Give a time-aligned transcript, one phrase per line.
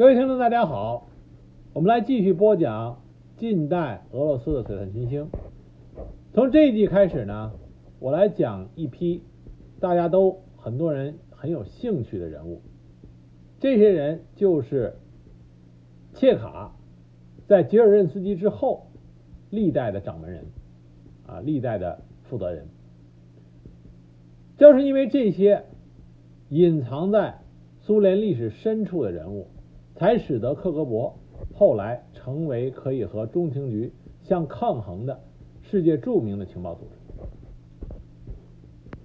[0.00, 1.08] 各位听众，大家好，
[1.74, 3.02] 我们来继续播讲
[3.36, 5.28] 近代俄罗斯的璀璨群星。
[6.32, 7.52] 从这一季开始呢，
[7.98, 9.22] 我来讲一批
[9.78, 12.62] 大家都很多人很有兴趣的人物。
[13.58, 14.94] 这些人就是
[16.14, 16.74] 切卡
[17.46, 18.86] 在吉尔任斯基之后
[19.50, 20.46] 历代的掌门人
[21.26, 22.68] 啊，历代的负责人。
[24.56, 25.66] 正是因为这些
[26.48, 27.40] 隐藏在
[27.80, 29.48] 苏联历史深处的人物。
[30.00, 31.12] 才使得克格勃
[31.52, 35.20] 后来成为可以和中情局相抗衡的
[35.60, 36.96] 世界著名的情报组织。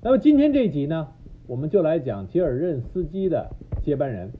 [0.01, 1.09] 那么今天这一集呢，
[1.47, 3.49] 我们就来讲吉尔任斯基的
[3.83, 4.31] 接班人。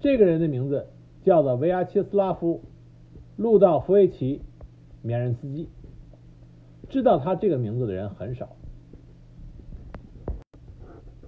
[0.00, 0.86] 这个人的名字
[1.24, 2.62] 叫做维亚切斯拉夫·
[3.42, 4.38] 路道夫维奇·
[5.02, 5.68] 缅任斯基。
[6.88, 8.56] 知道他这个名字的人很少。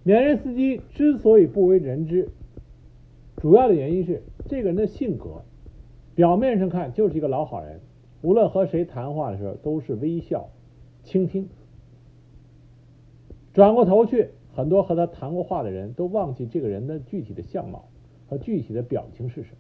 [0.04, 2.30] 缅任斯基之所以不为人知，
[3.44, 4.22] 主要的原因是。
[4.48, 5.42] 这个人的性格，
[6.14, 7.80] 表面上看就是一个老好人，
[8.22, 10.48] 无论和谁谈话的时候都是微笑、
[11.02, 11.50] 倾听。
[13.52, 17.90] 转过头去，很多和他谈过话的人都忘记这个人的具体的相貌
[18.28, 19.56] 和具体的表情是什么。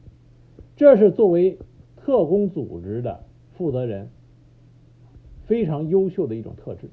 [0.76, 1.58] 这是作为
[1.96, 4.08] 特工组织的负责人
[5.44, 6.88] 非常优秀的一种特质。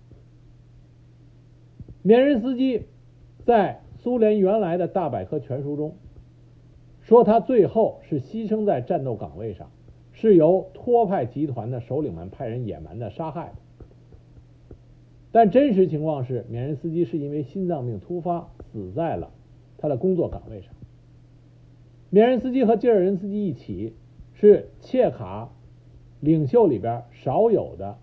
[2.03, 2.83] 缅人斯基
[3.45, 5.95] 在苏联原来的大百科全书中。
[7.01, 9.71] 说他最后是牺牲在战斗岗位上，
[10.11, 13.85] 是由托派集团的首领们派人野蛮的杀害的。
[15.31, 19.31] 但真实情况是，缅人斯基是因为心脏病突发死在了
[19.77, 20.73] 他的工作岗位上。
[22.09, 23.93] 缅人斯基和吉尔任斯基一起
[24.33, 25.49] 是切卡
[26.19, 27.97] 领袖里边少有的，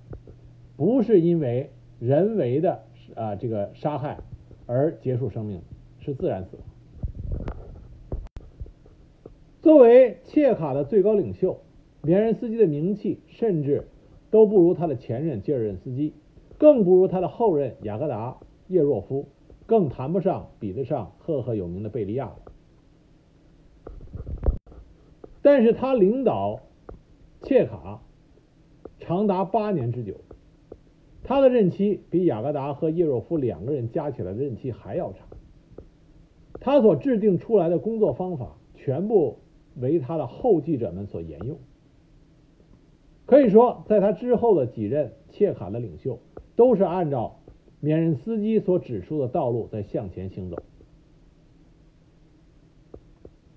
[0.77, 2.83] 不是因为人为的
[3.15, 4.19] 啊这个杀害
[4.67, 5.61] 而结束生命，
[6.01, 6.65] 是自然死亡。
[9.69, 11.61] 作为切卡的最高领袖，
[12.01, 13.87] 连任斯基的名气甚至
[14.31, 16.15] 都不如他的前任吉尔任斯基，
[16.57, 19.28] 更不如他的后任雅各达叶若夫，
[19.67, 22.33] 更谈不上比得上赫赫有名的贝利亚。
[25.43, 26.61] 但是他领导
[27.43, 28.01] 切卡
[28.99, 30.15] 长达八年之久，
[31.23, 35.27] 他的任期比雅各达和叶若夫两个人加起来的任期还要长。
[36.59, 39.37] 他所制定出来的工作方法全部。
[39.81, 41.59] 为他的后继者们所沿用。
[43.27, 46.19] 可以说，在他之后的几任切卡的领袖，
[46.56, 47.41] 都是按照
[47.81, 50.56] 缅任斯基所指出的道路在向前行走。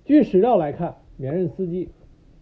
[0.04, 1.90] 据史料来看，缅任斯基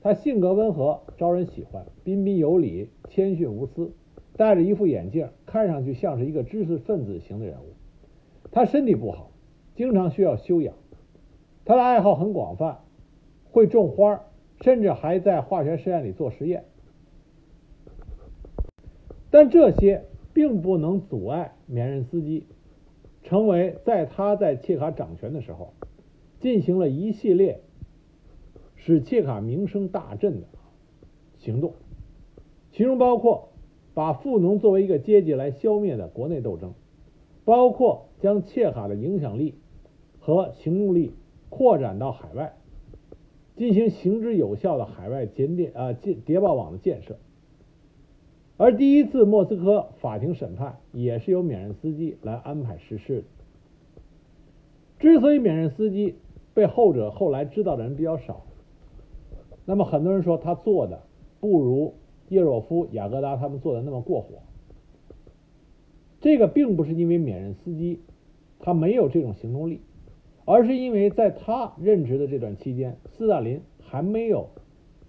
[0.01, 3.91] 他性格温和，招人喜欢，彬彬有礼，谦逊无私，
[4.35, 7.75] 戴着一副眼镜，看上去像是一个知识分子型的人物。
[8.51, 9.29] 他身体不好，
[9.75, 10.73] 经常需要休养。
[11.63, 12.79] 他的爱好很广泛。
[13.51, 14.21] 会种花，
[14.61, 16.65] 甚至还在化学实验里做实验，
[19.31, 22.45] 但这些并不能阻碍缅任斯基
[23.23, 25.73] 成为在他在切卡掌权的时候
[26.39, 27.61] 进行了一系列
[28.75, 30.47] 使切卡名声大振的
[31.37, 31.73] 行动，
[32.71, 33.49] 其中包括
[33.93, 36.73] 把富农作为一个阶级来消灭的国内斗争，
[37.45, 39.55] 包括将切卡的影响力
[40.19, 41.13] 和行动力
[41.49, 42.53] 扩展到海外。
[43.59, 47.17] 进行行之有效的海外间谍啊间谍报网的建设，
[48.55, 53.23] 而第一次莫斯科法庭审判也是由缅任斯基来安排实施的。
[54.97, 56.15] 之所以缅任斯基
[56.53, 58.45] 被后者后来知道的人比较少，
[59.65, 61.03] 那么很多人说他做的
[61.41, 61.95] 不如
[62.29, 64.35] 叶若夫、雅各达他们做的那么过火。
[66.21, 67.99] 这个并不是因为缅任斯基
[68.61, 69.81] 他没有这种行动力。
[70.51, 74.49] 而是因为在他任职的这段期间，斯大林还没有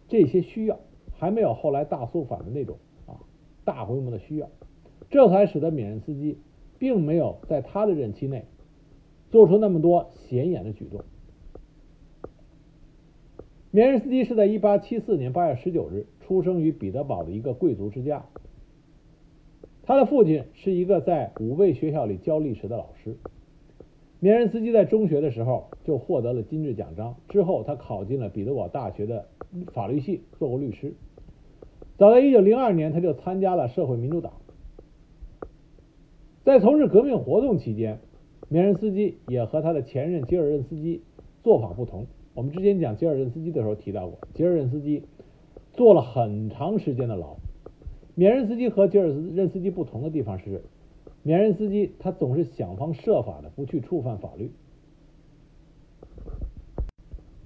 [0.06, 0.78] 这些需要，
[1.16, 3.16] 还没有后来大肃反的那种啊
[3.64, 4.50] 大规模的需要，
[5.08, 6.36] 这才使得缅任斯基
[6.78, 8.44] 并没有在他的任期内
[9.30, 11.00] 做出那么多显眼的举动。
[13.70, 18.26] 缅任斯基是在1874年8月19日出生于彼得堡的一个贵族之家，
[19.84, 23.16] 他的父亲是一个在五位学校里教历史的老师。
[24.22, 29.24] 缅任斯基在中学的时候就获得了金质奖章，之后他考进了彼得堡大学的
[29.72, 30.92] 法律系，做过律师。
[31.96, 34.34] 早在1902年，他就参加了社会民主党。
[36.44, 37.98] 在从事革命活动期间，
[38.50, 41.00] 缅任斯基也和他的前任吉尔任斯基
[41.42, 42.06] 做法不同。
[42.34, 45.02] 我们之前讲吉尔任斯基的时候提到过，吉尔任斯基
[45.72, 47.36] 坐了很长时间的牢。
[48.14, 50.62] 缅任斯基和吉尔任斯基不同的地方是。
[51.22, 54.50] 缅任司机他总是想方设法的不去触犯法律。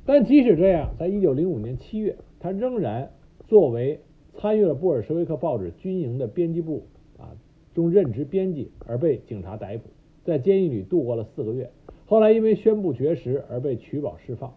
[0.06, 3.11] 但即使这样，在一九零五年七月，他仍然
[3.49, 4.00] 作为
[4.35, 6.87] 参与了布尔什维克报纸军营的编辑部
[7.19, 7.37] 啊
[7.75, 9.85] 中任职编辑而被警察逮捕，
[10.25, 11.71] 在监狱里度过了四个月。
[12.06, 14.55] 后来因为宣布绝食而被取保释放。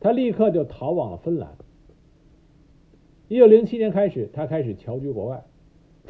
[0.00, 1.58] 他立刻就逃往了芬兰。
[3.28, 5.44] 一九零七年开始，他开始侨居国外，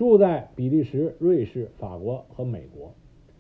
[0.01, 2.95] 住在比利时、瑞士、法国和美国。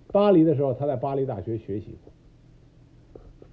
[0.09, 2.12] 巴黎的时候，他在巴黎大学学习过。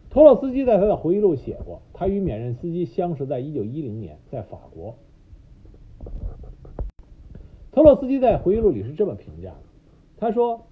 [0.09, 4.95] 托洛斯基在他的回忆录写过，他与缅任斯基相识在一九一零年，在法国。
[7.71, 9.63] 托洛斯基在回忆录里是这么评价的：
[10.18, 10.63] 他说，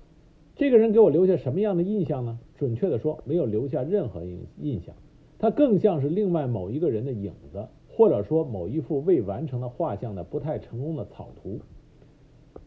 [0.58, 2.38] 这个人给我留下什么样的印象呢？
[2.58, 4.94] 准确的说，没有留下任何印印象。
[5.40, 11.62] 他更像是另外某一个人的影子，或者说某一幅未完成的画像的不太成功的草图。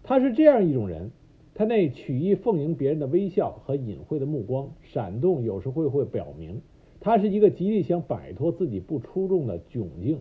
[0.03, 1.11] 他是这样一种人，
[1.55, 6.63] 他那曲意奉迎别人的微笑和隐晦的目光，闪动有时会会表明，
[7.01, 10.21] 他是一个极力想摆脱自己不出众的窘境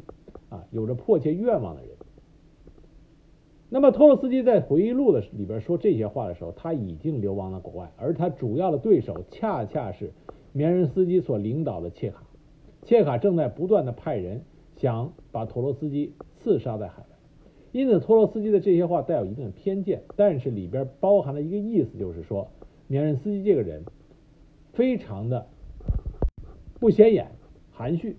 [0.49, 1.91] 啊，有着迫切愿望的人。
[3.69, 10.13] 那么托洛斯基在回忆录的里边说这些话的时候，他已经流亡了国外，而他主要的对手恰恰是
[10.53, 12.23] 缅人斯基所领导的切卡。
[12.83, 14.43] 切卡正在不断的派人
[14.77, 17.16] 想把托洛斯基刺杀在海外，
[17.77, 22.47] 因此托洛斯基的这些话带有一定的偏见，但是里边包含了一个意思，就是说
[22.87, 23.83] 缅任斯基这个人
[24.73, 25.45] 非常的
[26.79, 27.27] 不显眼、
[27.71, 28.17] 含蓄，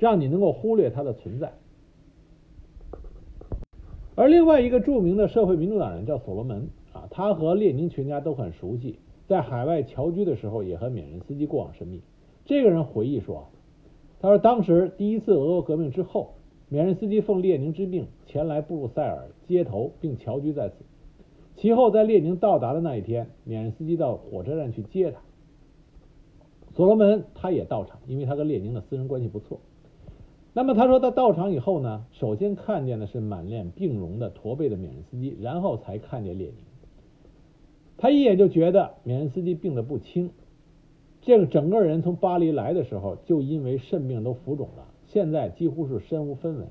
[0.00, 1.52] 让你能够忽略他的存在。
[4.16, 8.98] 而另外一个著名的社会民主党人叫所罗门啊，他和列宁全家都很熟悉，
[9.28, 12.02] 在海外侨居的时候也和缅任斯基过往甚密。
[12.44, 13.46] 这个人回忆说
[14.20, 16.33] ：“他说，当时第一次俄国革命之后，
[16.74, 20.74] 缅任斯基奉列宁之命前来布鲁塞尔接头，并侨居在此。
[21.54, 25.20] 其后，在列宁到达的那一天，缅任斯基到火车站去接他。
[26.72, 29.60] 所罗门他也到场，因为他跟列宁的私人关系不错。
[30.52, 36.56] 那么他说，他到场以后呢，首先看见的是满脸病容的驼背的缅任斯基，然后才看见列宁。
[37.98, 40.32] 他一眼就觉得缅任斯基病得不轻。”
[41.22, 46.68] 这个整个人从巴黎来的时候，就因为肾病都浮肿了，现在几乎是身无分文。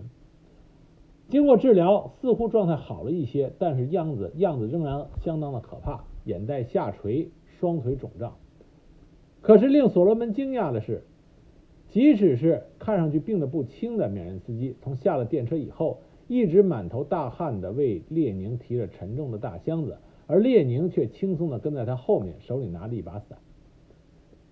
[1.29, 8.35] 经过治疗，似乎状态好了一些，但是样子样子仍然相当的可怕，眼袋下垂，双腿肿胀。
[9.41, 11.03] 可是令所罗门惊讶的是，
[11.89, 19.97] 即使是看上去病得不轻的缅任斯基，从下了电车以后，一直满头大汗的为列宁提着沉重的大箱子，
[20.27, 23.37] 而列宁却轻松的跟在他后面，手里拿着一把伞。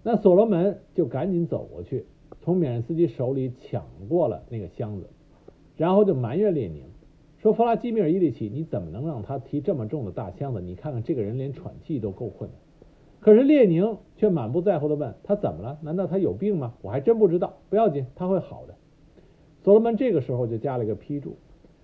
[0.03, 2.05] 那所罗门就赶紧走过去，
[2.41, 5.07] 从缅任斯基手里抢过了那个箱子，
[5.77, 6.83] 然后就埋怨列宁，
[7.37, 10.61] 说：“弗拉基米尔·伊里奇，你怎么能让他提这么重的大箱子？
[10.61, 12.59] 你看看这个人连喘气都够困难。”
[13.21, 15.77] 可是列宁却满不在乎地问：“他怎么了？
[15.83, 16.73] 难道他有病吗？
[16.81, 17.57] 我还真不知道。
[17.69, 18.73] 不要紧，他会好的。”
[19.63, 21.35] 所罗门这个时候就加了一个批注，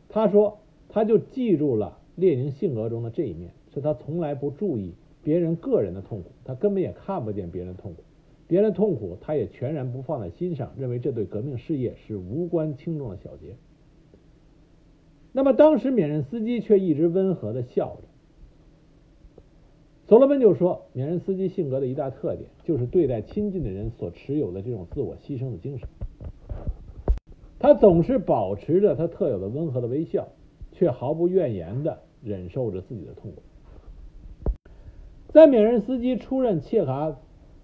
[0.10, 0.58] 他说
[0.90, 8.02] ：“他就记住了列宁性格中的这一面，是他从来不注意别人个人的痛苦，他根本也看不见别人痛苦。”
[8.48, 13.56] 别人痛苦，他也全然不放在心上，认为这对革命事业是无关轻重的小节。
[15.34, 18.04] 那么当时缅任斯基却一直温和的笑着。
[20.08, 25.90] 所罗门就说，缅任斯基性格的一大特点就是对待亲近的人所持有的这种自我牺牲的精神。
[27.60, 30.30] 他总是保持着他特有的温和的微笑，
[30.72, 33.42] 却毫不怨言的忍受着自己的痛苦。
[35.34, 37.18] 在缅任斯基出任切卡。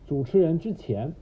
[0.06, 1.14] 主持人之前，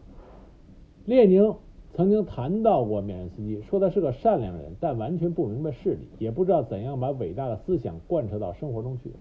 [1.06, 1.56] 列宁
[1.94, 9.12] 曾经谈到过缅人斯基，说他是个善良人，但完全不明白事理，也不知道怎样把伟大的思想贯彻到生活中去。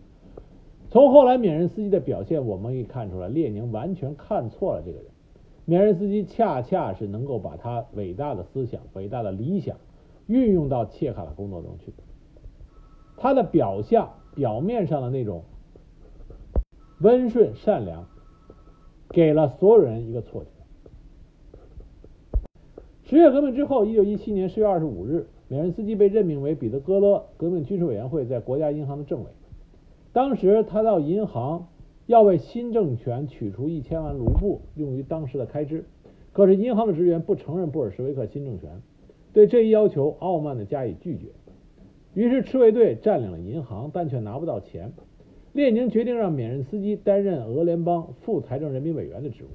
[0.89, 5.07] 从后来缅人斯基的表现，我们可以看出来，列宁完全看错了这个人。
[5.67, 9.77] 缅人斯基恰恰是能够把他伟大的思想、伟大的理想
[10.27, 11.93] 运用到切卡的工作中去。
[13.17, 15.45] 他的表象、表面上的那种
[17.01, 18.07] 温顺善良。
[19.11, 20.51] 给了所有人一个错觉。
[23.05, 29.27] 十月革命之后，一九一七年十月二十五日，缅任斯基被任命为彼得格勒革命军事委员会在国家银行的政委。
[30.13, 31.67] 当时他到银行
[32.07, 35.85] 要为新政权取出一千万卢布用于当时的开支，
[36.33, 38.81] 可是银行的职员不承认布尔什维克新政权，
[39.33, 41.27] 对这一要求傲慢的加以拒绝。
[42.15, 44.93] 于是赤卫队占领了银行，但却拿不到钱。
[45.53, 49.49] 列宁决定让缅任斯基担任俄联邦副财政人民委员的职务。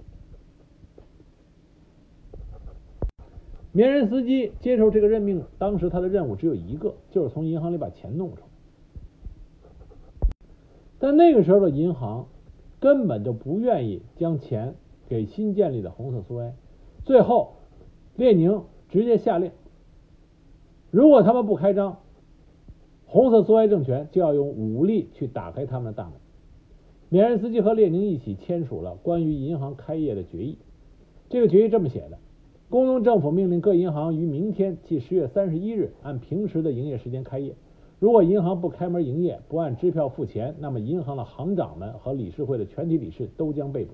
[3.72, 8.48] 缅任斯基接受这个任命，当时他的任务只有一个，就是从银行里把钱弄出来。
[10.98, 12.28] 但那个时候的银行
[12.80, 14.75] 根本就不愿意将钱
[15.08, 16.56] 给新建立的红色苏维埃。
[17.04, 17.56] 最后，
[18.16, 19.52] 列宁直接下令，
[20.90, 22.00] 如果他们不开张，
[23.15, 26.15] 红色苏维埃政权就要用武力去打开他们的大门。
[27.07, 30.57] 缅任斯基和列宁一起签署了关于银行开业的决议。
[31.29, 32.17] 这个决议这么写的：
[32.69, 37.55] 工农政府命令各银行于明天即十月三十一日按平时的营业时间开业。
[38.00, 43.93] 如果银行不开门营业，不按支票付钱，那么银行的行长们和理事会的全体理事都将被捕。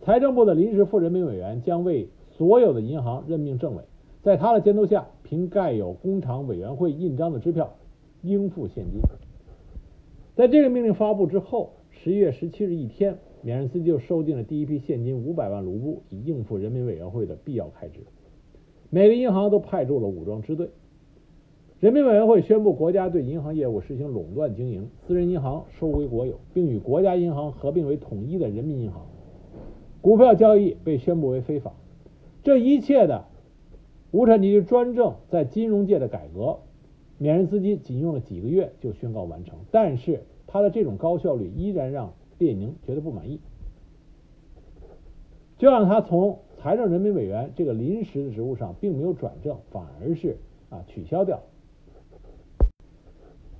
[0.00, 3.84] 财政部的临时副人民委员将为所有的银行任命政委，
[4.20, 7.74] 在他的监督下，凭盖有工厂委员会印章的支票
[8.22, 9.00] 应付现金。
[10.34, 18.00] 在这个命令发布之后，十一月十七日一天，缅任斯基就收进了第一批现金五百万卢布，以应付人民委员会的必要开支。
[18.88, 20.70] 每个银行都派驻了武装支队。
[21.80, 29.06] 人民委员会宣布，国家对银行业务实行垄断经营，私人银行收归国有，并与国家银行合并为统一的人民银行。
[30.00, 31.74] 股票交易被宣布为非法。
[32.44, 33.24] 这一切的
[34.12, 36.58] 无产阶级专政在金融界的改革，
[37.22, 39.60] 缅任斯基仅用了几个月就宣告完成。
[39.70, 43.38] 但是他的这种高效率依然让列宁觉得不满意，
[45.56, 50.36] 就让他从财政人民委员这个临时的职务上并没有转正，反而是
[50.68, 51.40] 啊取消掉。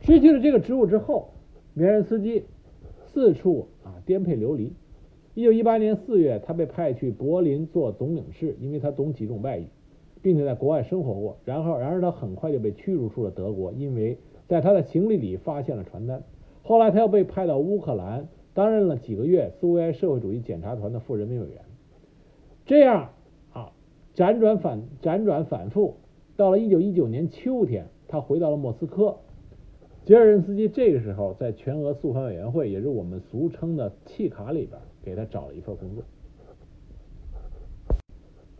[0.00, 1.28] 失去了这个职务之后，
[1.74, 2.44] 缅任斯基
[3.06, 4.72] 四处啊颠沛流离。
[5.34, 9.66] 一九一八年四月，他被派去柏林做总领事，因为他懂几种外语，
[10.22, 11.36] 并且在国外生活过。
[11.44, 14.16] 然后，然而他很快就被驱逐出了德国，因为
[14.48, 16.22] 在他的行李里发现了传单。
[16.62, 21.56] 后来，他又被派到乌克兰，担任了几个月苏维埃社会主义检查团的副人民委员。
[22.64, 23.10] 这样
[23.52, 23.72] 啊，
[24.14, 25.96] 辗转反辗转反复，
[26.36, 29.16] 到了一九一九年秋天，他回到了莫斯科。
[30.04, 36.04] 吉尔任斯基这个时候在全俄肃反委员会，也是我们俗称的契卡里边，给他找了一份工作。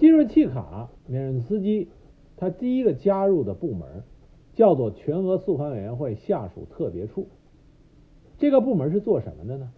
[0.03, 1.87] 进入契卡，缅任斯基
[2.37, 4.03] 他第一个加入的部门
[4.53, 7.29] 叫做全俄肃反委员会下属特别处。
[8.37, 9.71] 这个部门是做什么的呢？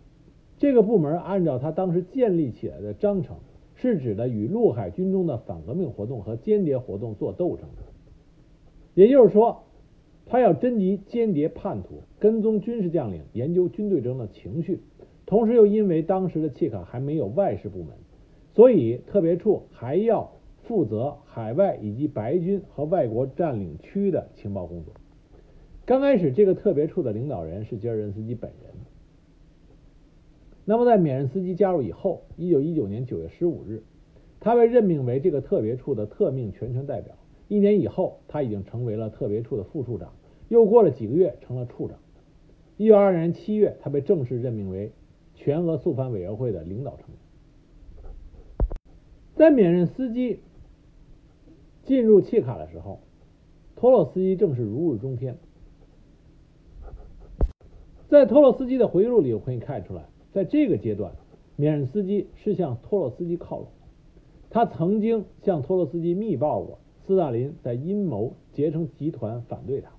[0.57, 3.37] 这个部门按照他当时建立起来的章程，
[3.75, 7.83] 是指的与陆海军中的反革命活动和间谍活动做斗争的。
[8.95, 9.65] 也就是说。
[10.27, 14.81] 他要侦缉间谍叛徒，跟踪军事将领，研究军队中的情绪，
[15.27, 17.89] 同时又因为当时的契卡还没有外事部门，
[18.55, 20.33] 所以特别处还要
[20.63, 24.95] 负责海外以及白军和外国占领区的情报工作。
[25.85, 28.71] 刚开始，这个特别处的领导人是吉尔任斯基本人。
[30.65, 33.83] 那么，在缅任斯基加入以后，一九一九年九月十五日，
[34.39, 37.17] 他被任命为这个特别处的特命全权代表。
[37.49, 40.13] 一年以后，他已经成为了特别处的副处长。
[40.49, 41.99] 又过了几个月，成了处长。
[42.77, 44.93] 一九二二年七月，他被正式任命为
[45.35, 47.24] 全俄肃反委员会的领导成员。
[49.35, 50.41] 在免任斯基
[51.85, 53.01] 进入契卡的时候，
[53.77, 55.37] 托洛斯基正是如日中天。
[58.09, 61.13] 在托洛斯基的回忆录里，我可以看出来，在这个阶段，
[61.57, 63.69] 免任斯基是向托洛斯基靠拢。
[64.51, 66.79] 他曾经向托洛斯基密报过。
[67.07, 69.91] 斯大林在阴谋结成集团反对他，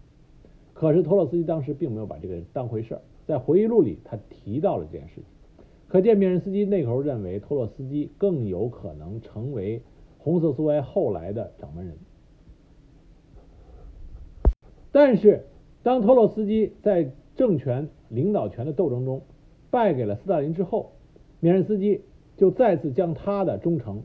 [0.73, 2.97] 可是托洛斯基当时并没有把这个当回事。
[3.27, 5.23] 在回忆录里，他提到了这件事情，
[5.87, 9.81] 可见米任斯基那时候认为托洛斯基更有可能成为
[10.17, 11.95] 红色苏维埃后来的掌门人。
[14.91, 15.45] 但是，
[15.83, 19.21] 当托洛斯基在政权领导权的斗争中
[19.69, 20.91] 败给了斯大林之后，
[21.39, 22.01] 缅任斯基
[22.37, 24.03] 就再次将他的忠诚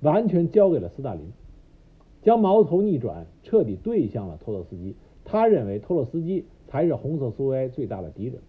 [0.00, 1.32] 完全交给了斯大林。
[2.22, 4.96] 将矛头逆转，彻底对向了托洛斯基。
[5.24, 8.42] 他认为托洛斯基才是红色苏维埃最大的敌人。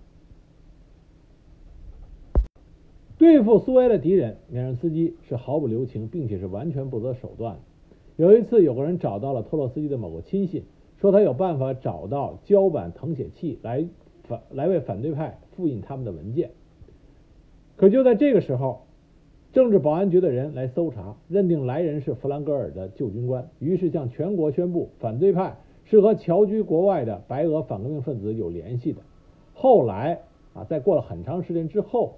[3.20, 7.60] 对付苏维埃的敌人，缅任斯基是毫不留情，并且是完全不择手段。
[8.16, 10.64] 有一次，有个人找到了托洛斯基的某个亲信，
[11.02, 13.86] 说他有办法找到胶板誊写器来
[14.24, 16.52] 反来为反对派复印他们的文件。
[17.76, 18.82] 可就在这个时候。
[19.52, 29.02] 政治保安局的人来搜查，认定来人是弗兰格尔的旧军官，于是向全国宣布，反对派是和侨居国外的白俄反革命分子有联系的。
[29.56, 30.22] 后来
[30.54, 32.18] 啊，在过了很长时间之后，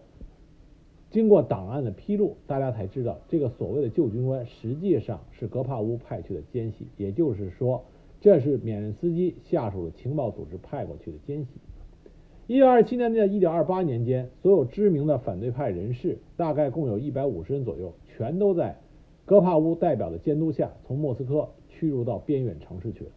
[1.12, 7.84] 经过档案的披露，大家才知道，这个所谓的旧军官实际上是格帕乌派去的奸细，也就是说，
[8.22, 11.60] 这是缅任斯基下属的情报组织派过去的奸细。
[12.48, 18.78] 一九二七年到一九二八年间，所有知名的反对派人士，大概共有一百五十人左右，全都在
[19.26, 23.12] 戈帕乌代表的监督下，从莫斯科驱逐到边远城市去了。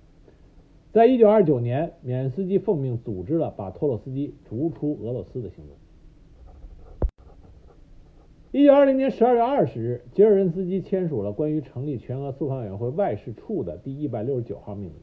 [0.93, 5.77] 在一九二九年，缅任斯基奉命组织了把托洛斯基逐出俄罗斯的行动。
[8.57, 14.95] 一九二零年十二月二十日，吉尔任斯基签署了关于成立全俄苏防委员会外事处的第一百六十九号命令，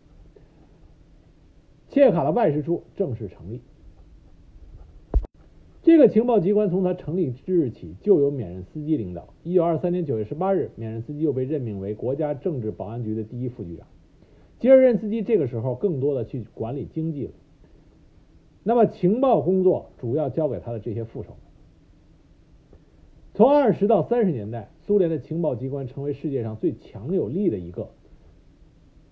[1.90, 3.60] 切卡的外事处正式成立。
[5.84, 9.34] 这个情报机关从它成立之日起就由缅任斯基领导。
[9.44, 13.86] 一九二三年九月十八日，缅任斯基又被任命为国家政治保安局的第一副局长。
[14.62, 17.34] 吉尔任斯基这个时候更多的去管理经济了，
[18.64, 21.36] 那么情报工作主要交给他的这些副手。
[23.34, 27.92] 从二十到三十年代，苏联的情报机关成为世界上最强有力的一个，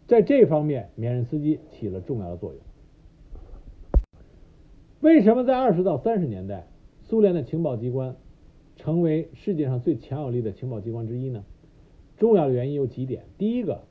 [0.08, 2.60] 在这方面，缅任斯基起了重要的作用。
[5.00, 6.68] 为什么在二十到三十年代，
[7.04, 8.18] 苏联的情报机关
[8.76, 11.46] 成为世界上最强有力的情报机关之一呢？
[12.18, 13.24] 重要的原因有几点。
[13.38, 13.84] 第一个，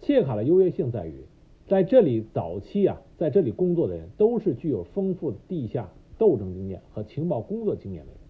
[0.00, 1.26] 切卡的优越性在于，
[1.66, 8.23] 在这里早期啊，在这里工作的人都是具有丰富的地下斗争经验和情报工作经验的人。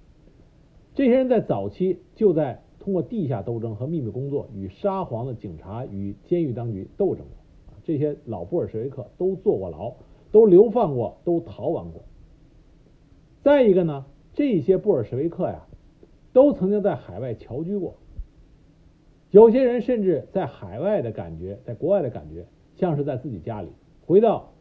[0.95, 7.37] 这些人在早期就在通过地下斗争和秘密工作与沙皇的警察与监狱当局斗争过。
[7.83, 9.95] 这些老布尔什维克都坐过牢，
[10.31, 12.03] 都流放过，都逃亡过。
[13.43, 15.67] 再一个呢，这些布尔什维克呀，
[16.33, 17.97] 都曾经在海外侨居过。
[19.31, 22.47] 有些人甚至在海外的感觉，在国外的感觉
[22.77, 23.69] 像是在自己家里，
[24.07, 24.53] 回到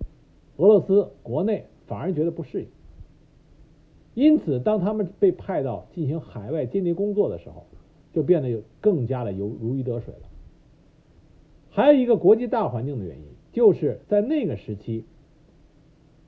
[0.58, 2.68] 俄罗斯国内反而觉得不适应。
[4.14, 7.66] 因此，当他们被派到进行海外间谍工作的时候，
[8.14, 10.30] 就变得有更加的如如鱼得水了。
[11.72, 15.06] 还有一个国际大环境的原因，就是在那个时期，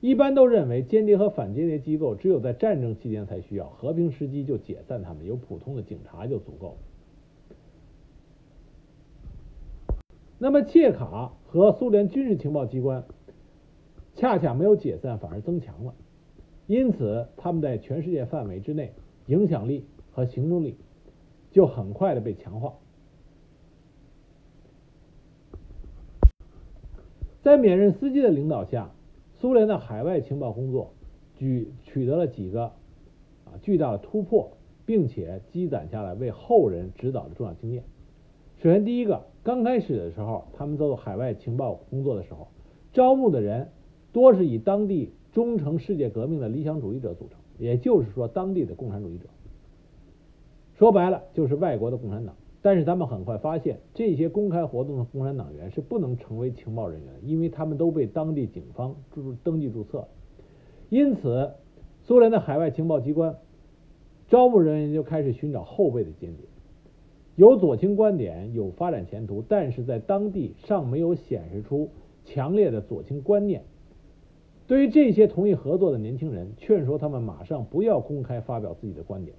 [0.00, 6.76] 一般都认为间谍和反间谍机构只有在战争期间才需要，和平时期就解散他们，有普通的警察就足够了。
[10.38, 13.04] 那么，切卡和苏联军事情报机关
[14.16, 15.94] 恰恰没有解散，反而增强了。
[16.66, 18.92] 因此，他们在全世界范围之内
[19.26, 20.76] 影响力和行动力
[21.52, 22.74] 就很快的被强化。
[27.40, 28.90] 在缅任斯基的领导下，
[29.38, 30.92] 苏联的海外情报工作
[31.36, 32.72] 举取得了几个
[33.44, 34.50] 啊巨大的突破，
[34.84, 37.84] 并且积攒下来为后人指导的重要经验。
[38.56, 42.48] 首先，第一个，刚开始的时候，他们做海外情报工作的时候，
[42.92, 43.68] 招募的人
[44.12, 45.12] 多是以当地。
[45.36, 49.26] 忠诚世界革命的理想主义者组成，也就是说，当地的共产主义者，
[50.78, 52.34] 说白了就是外国的共产党。
[52.62, 60.08] 但是他们很快发现，这些公开活动的共产党员是不能成为情报人员，因为他们都被当地警方注登记注册了。
[60.88, 61.50] 因此，
[62.04, 63.36] 苏联的海外情报机关
[64.28, 66.46] 招募人员就开始寻找后备的间谍，
[67.34, 71.90] 有左倾观点、有发展前途，但是在当地尚没有显示出
[72.24, 73.64] 强烈的左倾观念。
[74.66, 79.36] 对于这些同意合作的年轻人，劝说他们马上不要公开发表自己的观点，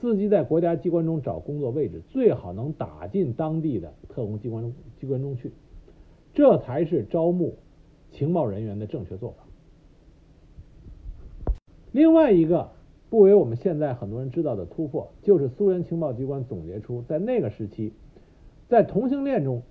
[0.00, 5.52] 伺机在国家机关中找工作位置，最好能打进当地的特工机关机关中去，
[6.32, 7.56] 这才是招募
[8.10, 9.44] 情报人员的正确做法。
[11.92, 12.70] 另外一个
[13.10, 17.92] 不为我们现在很多人知道的突破，就是苏联情报机关总结出，在那个时期，
[18.68, 19.62] 在同性恋中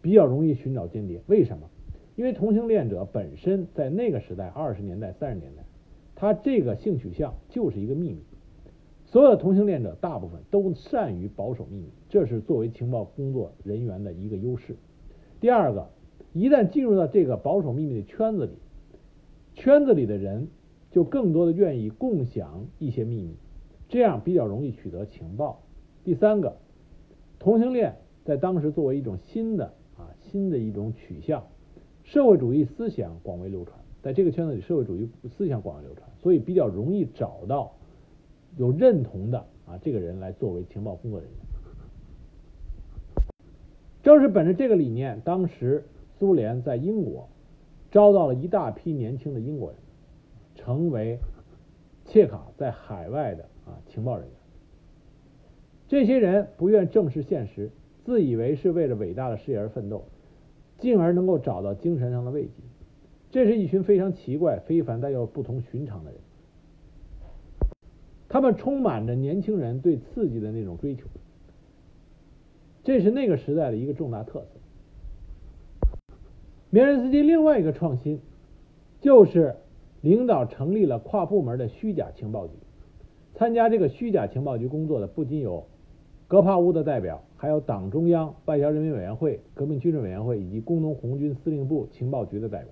[0.00, 1.68] 比较容易寻找间谍，为什么？
[2.20, 5.64] 因为同性恋者本身在那个时代，二十年代、三十年代，
[6.14, 8.20] 他这个性取向就是一个秘密。
[9.06, 14.76] 所有的同性恋者大部分都善于保守秘密，这是作为情报工作人员的一个优势。
[15.40, 15.88] 第二个，
[16.34, 18.52] 一旦进入到这个保守秘密的圈子里，
[19.54, 20.48] 圈子里的人
[20.90, 23.34] 就更多的愿意共享一些秘密，
[23.88, 25.62] 这样比较容易取得情报。
[26.04, 26.58] 第三个，
[27.38, 31.46] 同性恋在当时作为一种新的啊新的一种取向。
[32.10, 37.72] 社会主义思想广为流传，在这个圈子里，社会主义思想广为流传，所以比较容易找到
[38.56, 41.36] 有认同的啊这个人来作为情报工作人员。
[44.02, 45.84] 正是本着这个理念，当时
[46.18, 47.28] 苏联在英国
[47.92, 49.78] 招到了一大批年轻的英国人，
[50.56, 51.20] 成为
[52.06, 54.34] 切卡在海外的啊情报人员。
[55.86, 57.70] 这些人不愿正视现实，
[58.04, 60.04] 自以为是为了伟大的事业而奋斗。
[60.80, 62.50] 进而能够找到精神上的慰藉，
[63.30, 66.20] 这是一群非常奇怪、非凡但又不同寻常的人。
[68.28, 71.02] 他们充满着年轻人对刺激的那种追求，
[72.82, 75.88] 这是那个时代的一个重大特色。
[76.70, 78.20] 缅任斯基另外一个创新，
[79.00, 79.56] 就是
[80.00, 82.54] 领导成立了跨部门的虚假情报局。
[83.34, 85.66] 参加这个虚假情报局工作的不仅有。
[86.30, 92.68] 格帕乌的代表，还有党中央外交人民委员会、革命军事委员会以及工农红军司令部情报局的代表。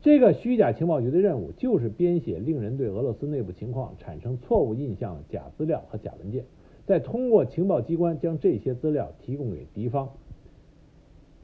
[0.00, 6.44] 这个虚假情报局的任务就是编写令人对俄罗斯内部情况产生错误印象的假资料和假文件，
[6.86, 10.10] 再通过情报机关将这些资料提供给敌方。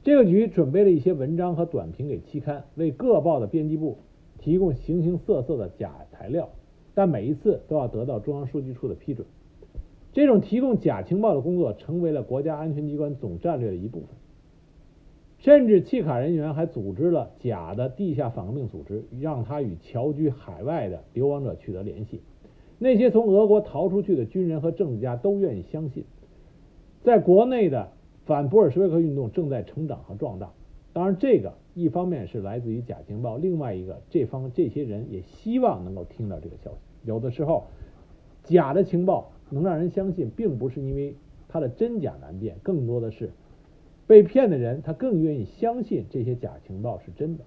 [0.03, 3.97] 这个局准备了一些文章和短评给期刊，为各报的编辑部
[4.37, 6.47] 提供形形色色的假材料，
[6.93, 9.27] 但每一次都要得到中央书记处的批准。
[10.13, 14.09] 这种提供假情报的工作成为了国家安全机关总战略的一部分。
[15.39, 22.21] 甚至契卡人员还组织了假的地下反革命组织，让他与侨居海外的流亡者取得联系。
[22.77, 26.03] 那些从俄国逃出去的军人和政治家都愿意相信，
[27.01, 27.89] 在国内的
[28.25, 30.51] 反布尔什维克运动正在成长和壮大。
[30.93, 36.77] 当然，这个一方面是来自于假情报，另外一个，这方这些人也希望能够听到这个消息。
[37.03, 37.63] 有的时候，
[38.43, 41.15] 假的情报能让人相信，并不是因为
[41.47, 43.29] 它的真假难辨，更多的是。
[44.07, 47.43] 被骗的人，他更愿意相信这些假情报是真的。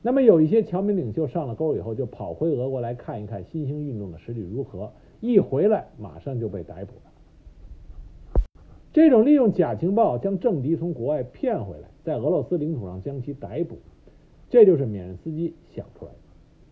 [0.00, 4.92] 那么，有一些侨民领袖上了钩以后，就跑回俄国来看一看新兴运动的实力如何。
[5.20, 8.42] 一回来，马上就被逮捕了。
[8.92, 13.76] 这种利用假情报将政敌从国外骗回来，在俄罗斯领土上将其逮捕，
[14.48, 16.18] 这就是缅人斯基想出来的。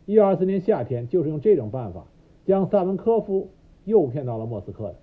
[0.07, 2.07] 一九二四年夏天，就是用这种办法
[2.47, 3.51] 将萨文科夫
[3.87, 4.97] 诱骗到了莫斯科的。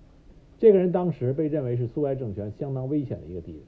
[0.60, 3.60] 这个人当时被认为是苏维埃政权相当危险的一个敌人。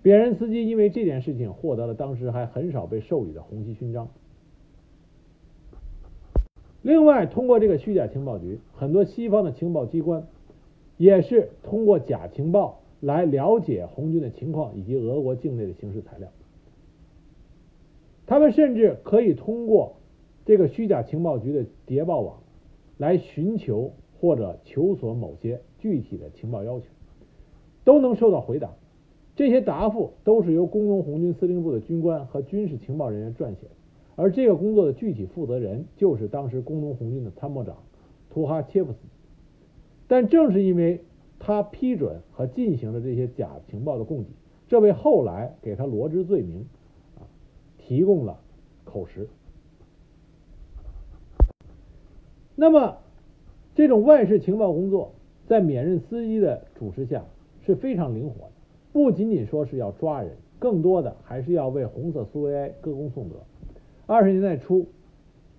[0.00, 4.08] 别人斯基因为这件事情获得了当时还很少被授予的红旗勋章。
[6.82, 10.26] 另外，通过这个虚假情报局，很多西方的情报机关
[10.96, 16.28] 也是通过假情报来了解红军的情况以及俄国境内的形势材料。
[18.26, 19.96] 他们甚至可以通过
[20.46, 22.38] 这个虚假情报局的谍报网
[22.96, 26.86] 来寻求或者求索某些具体的情报要求，
[27.84, 28.70] 都能收到回答。
[29.36, 33.70] 这些答复都是由工农红军司令部的军官和军事情报人员撰写的，
[34.16, 37.76] 而这个工作的具体负责人就是当时工农红军的参谋长
[38.30, 39.08] 图哈切夫斯基。
[40.08, 41.04] 但正是因为
[41.38, 44.30] 他批准和进行了这些假情报的供给，
[44.66, 46.66] 这为后来给他罗织罪名
[47.16, 47.22] 啊
[47.76, 48.40] 提供了
[48.84, 49.28] 口实。
[52.56, 52.96] 那么，
[53.78, 55.12] 这种外事情报工作
[55.46, 57.24] 在缅任斯基的主持下
[57.64, 58.52] 是非常灵活的。
[58.92, 63.36] 不仅仅说是要抓人，更多的还是要为红色苏维埃歌功颂德。
[64.04, 64.88] 二十年代初，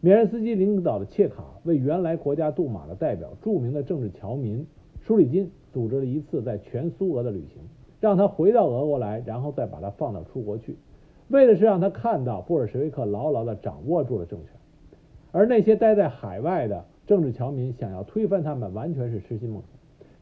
[0.01, 4.67] 缅任斯基领导的切卡为原来国家杜马的代表、著名的政治侨民
[4.99, 7.61] 舒里金组织了一次在全苏俄的旅行，
[8.01, 10.75] 让他回到俄国来，然后再把他放到出国去，
[11.29, 14.51] 为的是让他看到布尔什维克牢牢地掌握住了政权，
[15.31, 19.71] 而那些待在海外的政治侨民想要推翻他们，完全是痴心梦想。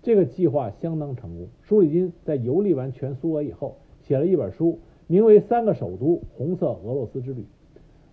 [0.01, 1.49] 这个计划相当成功。
[1.61, 7.41] 舒里金在游历完全苏俄以后，写了一本书，名为《三个首都：红色俄罗斯之旅》。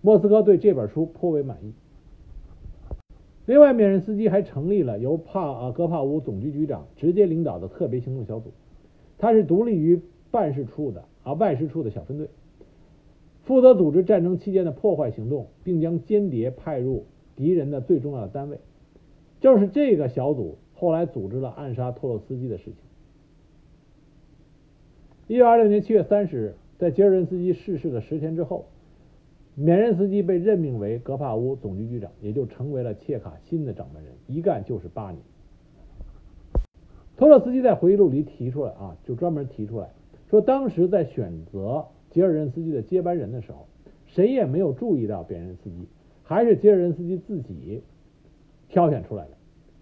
[0.01, 1.71] 莫斯科对这本书颇为满意。
[3.45, 8.51] 另外，缅任斯基还成立了由帕啊戈帕乌总局局长直接领导的特别行动小组，
[9.17, 12.27] 它是独立于办事处的啊外事处的小分队，
[13.43, 18.59] 负责组织战争期间的破坏行动，并将间谍派入敌人的最重要的单位。
[19.39, 20.57] 就是这个小组。
[20.77, 22.75] 后来组织了暗杀托洛斯基的事情。
[25.27, 28.65] 一九二六年七月三十日，在吉尔任斯基逝世的十天之后，
[29.55, 35.23] 缅任斯基被任命为格帕乌总局局长，也就成为了切卡新的掌门人，一干就是八年。
[37.15, 39.91] 托洛斯基在回忆录里提出来啊，就专门提出来
[40.29, 43.65] 说，当时在选择吉尔任斯基的接班人的时候，
[44.07, 45.87] 谁也没有注意到别人斯基，
[46.25, 47.81] 还是吉尔任斯基自己
[48.67, 49.31] 挑选出来的。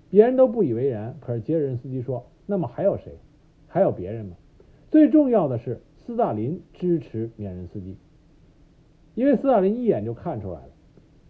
[0.10, 3.18] 别人都不以为然，可是杰尔任斯基说：“那么还有谁？
[3.68, 4.36] 还有别人吗？
[4.92, 7.98] 最重要的是，斯大林支持缅任斯基，
[9.16, 10.70] 因为斯大林一眼就看出来了，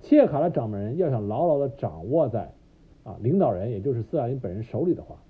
[0.01, 2.51] 切卡的掌门人要想牢牢的掌握在
[3.03, 5.23] 啊领导人，也就是斯大林本人手里的话，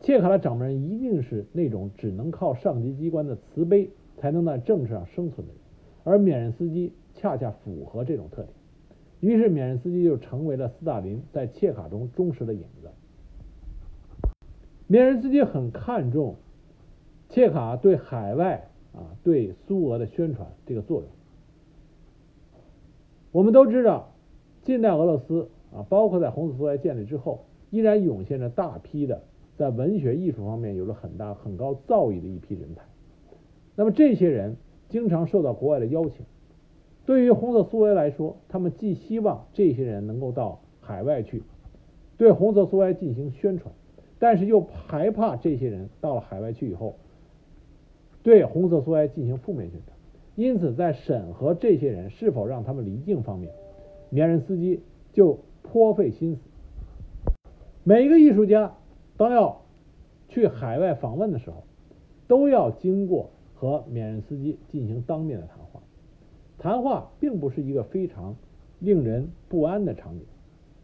[0.00, 5.62] 切卡的掌门人一定是那种只能靠上级机关的慈悲才能在政治上生存的人，
[6.04, 8.48] 而缅任斯基恰恰符合这种特点。”
[9.20, 12.90] 于是，缅任斯基就成为了斯大林在切卡中忠实的影子。
[14.86, 16.36] 缅任斯基很看重
[17.28, 21.08] 切卡对海外啊对苏俄的宣传这个作用。
[23.32, 24.12] 我们都知道，
[24.62, 29.22] 近代俄罗斯啊，包括在红色苏维建立之后，依然涌现着大批的
[29.56, 32.82] 在文学艺术方面有着很大很高造诣的一批人才。
[33.74, 34.56] 那么，这些人
[34.88, 36.24] 经常受到国外的邀请。
[37.06, 41.42] 对于红色苏维埃来说，他们既希望这些人能够到海外去
[42.18, 43.72] 对红色苏维埃进行宣传，
[44.18, 46.96] 但是又害怕这些人到了海外去以后
[48.24, 49.96] 对红色苏维埃进行负面宣传。
[50.34, 53.52] 因此，在审核这些人是否让他们离境方面，
[54.10, 56.42] 缅任斯基就颇费心思。
[57.84, 58.74] 每一个艺术家
[59.16, 59.62] 当要
[60.28, 61.62] 去海外访问的时候，
[62.26, 65.65] 都要经过和缅任斯基进行当面的谈话。
[66.58, 68.36] 谈话并不是一个非常
[68.78, 70.24] 令人不安的场景，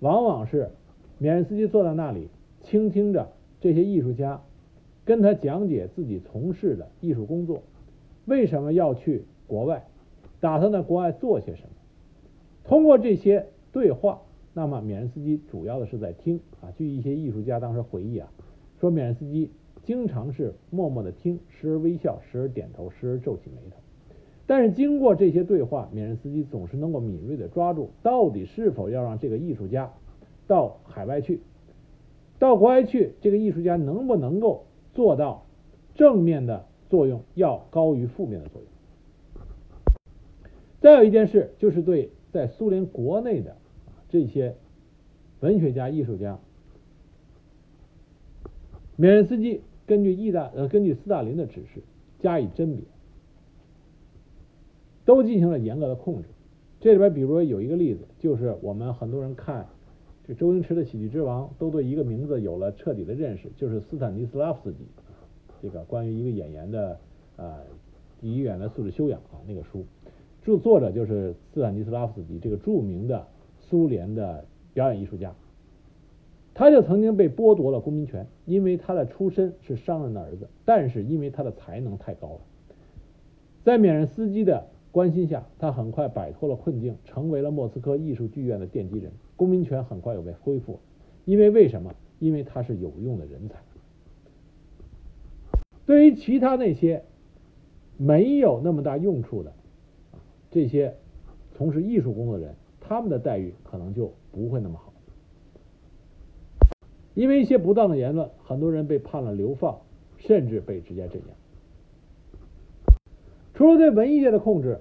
[0.01, 0.71] 往往是
[1.19, 2.29] 缅任斯基坐在那里，
[2.63, 4.43] 倾听着这些艺术家
[5.05, 7.63] 跟他讲解自己从事的艺术工作，
[8.27, 9.87] 为什么要去国外，
[10.41, 11.69] 打算在国外做些什么。
[12.65, 14.23] 通过这些对话，
[14.55, 16.71] 那么缅任斯基主要的是在听啊。
[16.77, 18.31] 据一些艺术家当时回忆啊，
[18.81, 19.51] 说缅任斯基
[19.83, 23.82] 经常是默默的听，时而微笑，时而点头，时而皱起眉头。
[24.47, 29.93] 但是经过这些对话，缅任斯基总是能够敏锐的抓住到底是否要让这个艺术家
[30.47, 31.41] 到海外去，
[32.39, 35.47] 到国外去，这个艺术家能不能够做到
[35.95, 38.71] 正面的作用要高于负面的作用。
[40.81, 42.11] 再有一件事就是对。
[42.33, 43.59] 在苏联国内的
[44.09, 44.57] 这些
[45.41, 46.39] 文学家、艺术家，
[48.97, 51.83] 缅任斯基根据意大呃根据斯大林的指示
[52.21, 52.87] 加以甄别，
[55.05, 56.29] 都进行了严格的控制。
[56.81, 59.67] 这里边比如说有一个例子，就是我们很多人看
[60.27, 64.85] 这周星驰的《喜剧之王》，都对一个名字有了彻底的认识，就是斯坦尼斯拉夫斯基。
[65.63, 66.99] 这个关于一个演员的
[67.37, 67.59] 啊
[68.21, 69.85] 演员的素质修养啊那个书。
[70.45, 73.29] 著作者就是斯坦尼斯拉夫斯基，这个著名的
[73.61, 75.33] 苏联的表演艺术家，
[76.53, 82.41] 他就曾经被剥夺了公民权，因为他的出身是商人的儿子，但是因为他的才能太高了，
[83.63, 90.79] 在缅任斯基的关心下，他很快摆脱了困境，成为了莫斯科艺术剧院的奠基人，公民权很快又被恢复，
[91.25, 91.95] 因为为什么？
[92.19, 93.57] 因为他是有用的人才。
[95.87, 97.03] 对于其他那些
[97.97, 99.53] 没有那么大用处的。
[100.51, 100.95] 这些
[101.57, 104.93] 从事艺术工作的人，他们的待遇可能就不会那么好，
[107.15, 109.81] 因为一些不当的言论，很多人被判了流放，
[110.19, 111.35] 甚至被直接镇压。
[113.63, 114.81] 除了对文艺界的控制，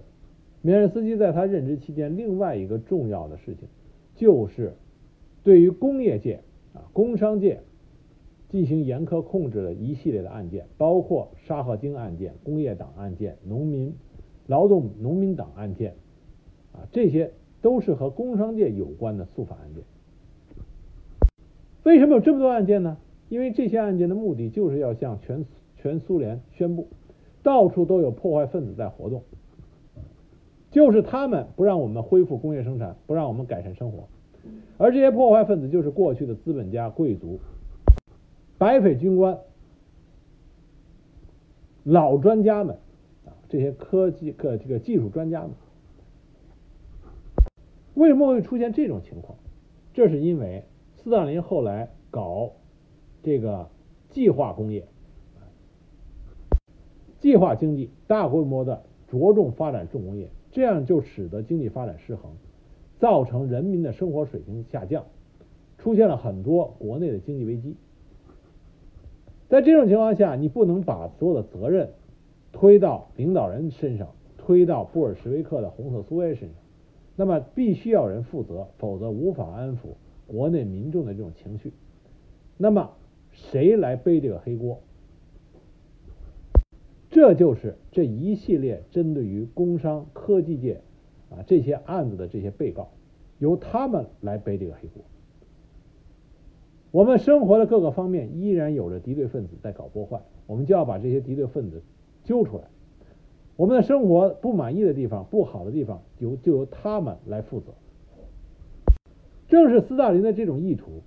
[0.64, 3.68] 米尔斯基在他任职期间，另外一个重要的事情，
[4.16, 4.74] 就是
[5.44, 6.42] 对于工业界
[6.74, 7.62] 啊、工商界
[8.50, 13.94] 进行严苛控制的一系列的案件，包括沙赫金案件、工业党案件、农民。
[14.48, 15.94] 劳动农民党案件，
[16.74, 19.84] 啊，这些都是和工商界有关的诉法案件。
[21.84, 22.98] 为什么有这么多案件呢？
[23.30, 25.46] 因为这些案件的目的就是要向全
[25.78, 26.88] 全苏联宣布，
[27.44, 29.24] 到处都有破坏分子在活动，
[30.70, 34.08] 就是他们不让我们恢复工业生产，不让我们改善生活，
[34.78, 37.40] 而这些破坏分子就是过去的资本家、贵族、
[38.58, 39.40] 白匪军官、
[41.84, 42.78] 老专家们
[43.26, 43.34] 啊。
[43.50, 45.52] 这些科技、个这个技术专家们，
[47.96, 49.38] 为什么会出现这种情况？
[49.94, 50.64] 这是因为
[50.96, 52.52] 斯大林后来搞
[53.24, 53.68] 这个
[54.10, 54.88] 计划工业、
[57.22, 62.34] 计划经济，大规模的着重发展重工业，这样就使得经济发展失衡，
[63.00, 65.06] 造成人民的生活水平下降，
[65.78, 67.78] 出现了很多国内的经济危机。
[69.48, 71.92] 在这种情况下，你不能把所有的责任。
[72.54, 76.58] 推到领导人身上，推到布尔什维克的红色苏维埃身上，
[77.16, 79.96] 那么必须要人负责，否则无法安抚
[80.28, 81.72] 国内民众的这种情绪。
[82.58, 82.92] 那么
[83.32, 84.82] 谁来背这个黑锅？
[87.22, 90.82] 这就是这一系列针对于工商科技界
[91.30, 92.90] 啊这些案子的这些被告，
[93.38, 95.04] 由他们来背这个黑锅。
[96.90, 101.84] 我们生活的各个方面依然有着敌对分子在搞破坏，我们就要把这些敌对分子。
[102.24, 102.64] 揪出来，
[103.56, 107.68] 我们的生活不满意的地方、不好的地方，由就由他们来负责。
[109.48, 111.04] 正是斯大林的这种意图，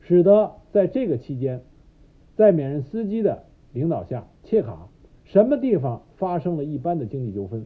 [0.00, 1.60] 使得在这个期间，
[2.34, 3.44] 在缅任斯基的
[3.74, 4.88] 领导下，切卡
[5.32, 7.64] 什么地方发生了一般的经济纠纷，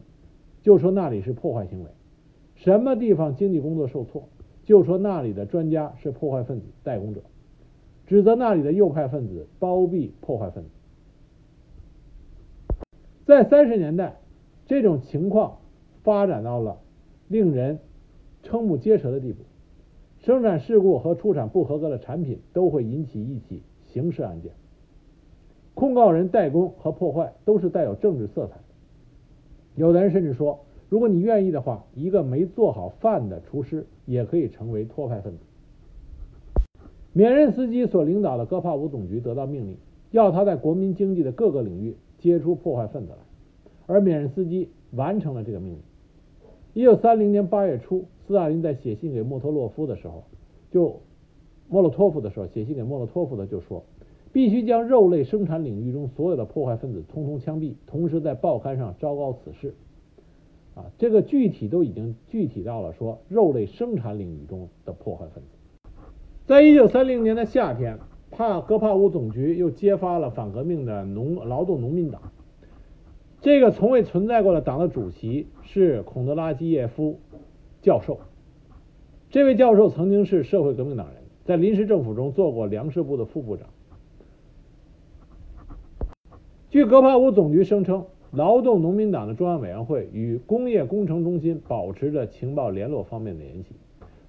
[0.61, 1.89] 就说那里是破坏行为；
[2.53, 4.29] 什么地方经济工作受挫，
[4.65, 7.21] 就说那里的专家是破坏分子代工者，
[8.05, 10.69] 指责那里的右派分子包庇破坏分子。
[13.25, 14.19] 在三十年代，
[14.67, 15.57] 这种情况
[16.03, 16.77] 发展到了
[17.27, 17.79] 令人
[18.43, 19.39] 瞠目结舌的地步。
[20.19, 24.51] 生产事故和出产不合格的产品都会引起一起刑事案件，
[25.75, 28.63] 控告人代工和破坏都是带有政治色彩的。
[29.75, 35.39] 有的人甚至说，如果你愿意的话，一个没做好饭的厨师也可以成为托派分子。
[37.13, 39.77] 缅任斯基所领导的戈帕乌总局得到命令，
[40.09, 41.95] 要他在国民经济的各个领域。
[42.17, 43.17] 接出破坏分子来，
[43.85, 45.79] 而缅任斯基完成了这个命令。
[46.73, 50.23] 一九三零年八月初，斯大林在写信给莫托洛夫的时候，
[50.71, 51.01] 就
[51.69, 53.83] 莫洛托夫的时候写信给莫洛托夫的就说
[54.35, 59.73] ：“必须将肉类生产领域中所有的破坏分子通通枪毙，同时在报刊上昭告此事。
[60.73, 65.89] 啊，这个具体都已经具体到了说肉类生产领域中的破坏分子。
[66.45, 67.97] 在一九三零年的夏天，
[68.29, 72.21] 帕戈帕乌总局又揭发了反革命的农劳动农民党。
[73.39, 77.19] 这个从未存在过的党的主席是孔德拉基耶夫
[77.81, 78.19] 教授。
[79.29, 83.69] 这位教授曾经是社会革命党人，在临时政府中做过粮食部的副部长。
[86.75, 93.77] 据格帕乌总局声称，劳动农民党的中央委员会与工业工程中心保持着情报联络方面的联系。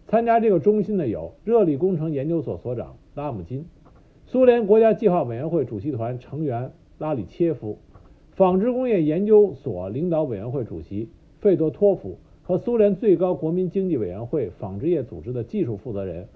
[0.06, 3.66] 参加这个中心的有热力工程研究所所长拉姆金、
[4.26, 7.78] 苏联国家计划委员会主席团成员拉里切夫、
[8.30, 11.08] 纺织工业研究所领导委员会主席
[11.40, 16.28] 费多托夫和苏联最高国民经济委员会纺织业组织的技术负责人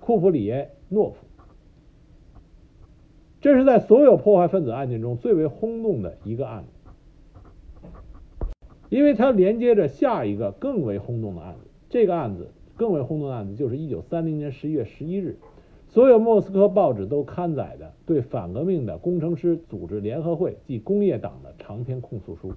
[0.00, 1.27] 库普里耶诺夫。
[3.40, 8.50] 这是在所有破坏分子案件中最为轰动的一个案子，
[8.88, 11.70] 因为它连接着下一个更为轰动的案子。
[11.88, 12.52] 这个案子。
[12.76, 15.36] 更为轰动的案子就是一九三零年十一月十一日，
[15.88, 22.52] 所有莫斯科报纸都刊载的对反革命的工程师组织联合会及工业党的长篇控诉书。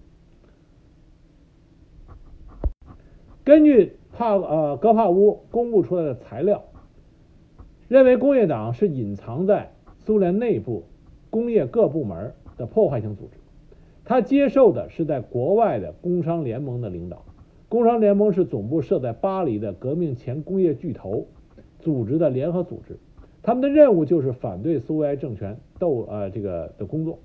[3.43, 6.65] 根据帕呃格帕乌公布出来的材料，
[7.87, 9.73] 认为工业党是隐藏在
[10.05, 10.83] 苏联内部
[11.29, 13.37] 工业各部门的破坏性组织，
[14.03, 17.23] 他接受的是在国外的工商联盟的领导。
[17.69, 21.27] 工商联盟是总部设在巴黎的革命前工业巨头
[21.79, 22.97] 组织的联合组织，
[23.43, 27.19] 他们的任务就是反对苏维埃政权斗呃这个的工作，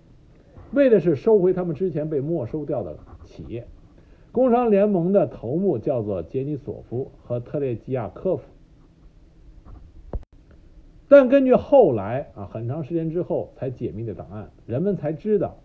[0.73, 3.67] 为的是收回他们之前被没收掉的企业。
[4.31, 8.45] 工商联盟的头目叫做杰尼索夫和特列基亚科夫，
[11.09, 15.57] 但根据后来啊很长时间之后才解密的档案，人们才知道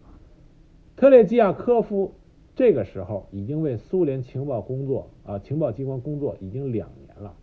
[0.96, 2.14] 特列季亚科夫。
[2.54, 7.34] 这个时候已经为苏联情报工作啊情报机关工作已经两年了，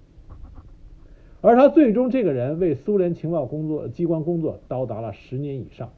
[1.40, 5.90] 而他最终这个人为苏联情报工作机关工作高达了十年以上。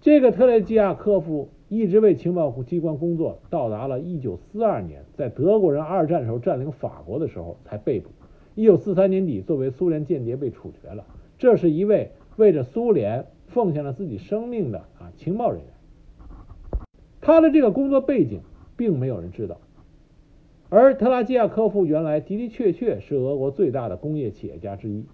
[0.00, 8.10] 这个特列季亚科夫一直为情报机关工作，到达了一九四二年，在德国人二战时候占领法国的时候才被捕。
[8.58, 11.04] 一九四三年底，作为苏联间谍被处决了。
[11.38, 15.68] 这是一位为着苏联奉献了自己生命的啊情报人员。
[17.20, 18.40] 他的这个工作背景
[18.76, 19.58] 并没有人知道，
[20.70, 25.06] 而特拉基亚科夫原来的的确确是俄国最大的工业企业家之一。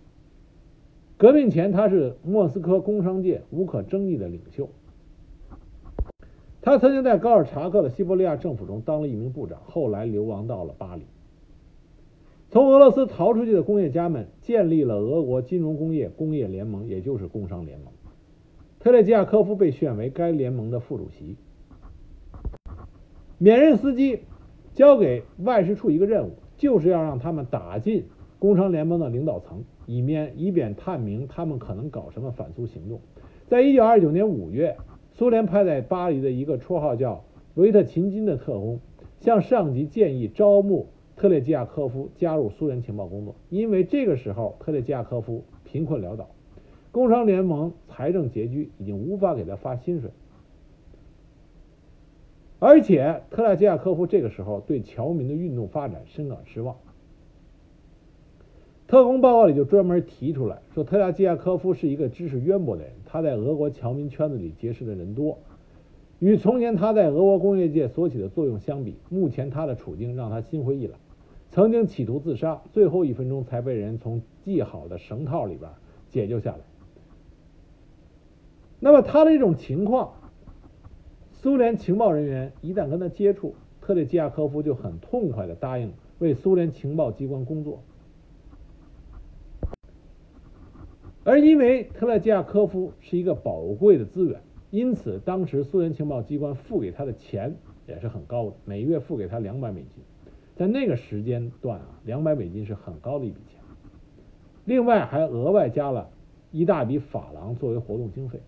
[1.19, 4.71] 革命前，他是莫斯科工商界无可争议的领袖。
[6.63, 11.03] 他曾经在高尔察克的西伯利亚政府中当了一名部长，后来流亡到了巴黎。
[12.55, 17.89] 从俄罗斯逃出去的工业家们建立了俄国金融工业工业联盟，也就是工商联盟。
[18.79, 21.35] 特列季亚科夫被选为该联盟的副主席。
[23.39, 24.21] 缅任斯基
[24.73, 28.05] 交给外事处一个任务，就是要让他们打进
[28.39, 33.01] 工商联盟的领导层，以免以便探明他们可能搞什么反苏行动。
[33.49, 34.77] 在一九二九年五月，
[35.11, 38.79] 苏联派在巴黎的一个绰号叫维特勤金的特工，
[39.19, 46.29] 向上级建议招募特列基亚科夫加入苏联情报工作，因为这个时候特列基亚科夫贫困潦倒，
[46.91, 50.11] 工商联盟财政拮据，已经无法给他发薪水。
[52.59, 56.77] 而且特拉基亚科夫这个时候对侨民的运动发展深感失望。
[58.87, 65.39] 特工报告里就专门提出来说，特拉基亚科夫是一个知识渊博的人，他在俄国侨民圈子里结识的人多。
[66.21, 70.97] 与从前他在俄国工业界所起的作用相比，目前他的处境让他心灰意冷。
[71.55, 75.71] 曾经企图自杀，最后一分钟才被人从系好的绳套里边
[76.11, 76.59] 解救下来。
[78.81, 80.15] 那么他的这种情况。
[81.31, 87.85] 苏联情报人员一旦跟他接触，特列基亚科夫就很痛快的答应为苏联情报机关工作。
[91.23, 94.41] 而因为特列基亚科夫是一个宝贵的资源，
[94.71, 97.55] 因此当时苏联情报机关付给他的钱
[97.87, 100.03] 也是很高的，每月付给他两百美金。
[100.57, 103.61] 在那个时间段啊，两百美金是很高的一笔钱。
[104.65, 106.11] 另外还额外加了
[106.53, 108.41] 一大笔法郎作为活动经费。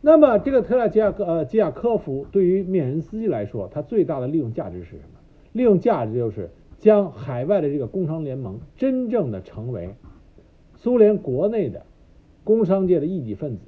[0.00, 5.20] 那么，这个特拉基亚呃基亚科夫对于缅人斯基来说，他最大的利用价值是什么？
[5.52, 6.48] 利用价值就是
[6.78, 9.94] 将海外的这个工商联盟真正的成为
[10.76, 11.84] 苏联国内的
[12.42, 13.66] 工商界的异己分子，